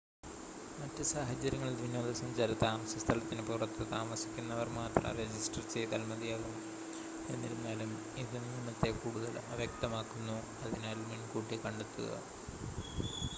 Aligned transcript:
മറ്റ് 0.77 1.03
സാഹചര്യങ്ങളിൽ 1.07 1.75
വിനോദസഞ്ചാര 1.81 2.53
താമസസ്ഥലത്തിന് 2.61 3.43
പുറത്ത് 3.49 3.85
താമസിക്കുന്നവർ 3.91 4.69
മാത്രം 4.77 5.11
രജിസ്റ്റർ 5.19 5.63
ചെയ്‌താൽ 5.67 6.05
മതിയാകും 6.07 6.55
എന്നിരുന്നാലും 7.29 7.93
ഇത് 8.17 8.37
നിയമത്തെ 8.41 8.91
കൂടുതൽ 8.99 9.35
അവ്യക്തമാക്കുന്നു 9.49 10.37
അതിനാൽ 10.61 11.07
മുൻകൂട്ടി 11.07 11.59
കണ്ടെത്തുക 11.65 12.11